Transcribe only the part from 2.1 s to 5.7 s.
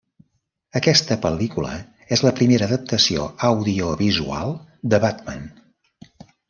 és la primera adaptació audiovisual de Batman.